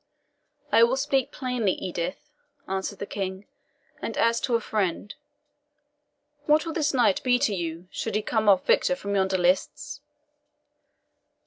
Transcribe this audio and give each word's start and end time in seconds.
"I 0.71 0.81
will 0.81 0.95
speak 0.97 1.31
plainly, 1.31 1.73
Edith," 1.73 2.31
answered 2.67 2.97
the 2.97 3.05
King, 3.05 3.45
"and 4.01 4.17
as 4.17 4.41
to 4.41 4.55
a 4.55 4.59
friend. 4.59 5.13
What 6.47 6.65
will 6.65 6.73
this 6.73 6.91
knight 6.95 7.21
be 7.21 7.37
to 7.37 7.53
you, 7.53 7.87
should 7.91 8.15
he 8.15 8.23
come 8.23 8.49
off 8.49 8.65
victor 8.65 8.95
from 8.95 9.13
yonder 9.13 9.37
lists?" 9.37 10.01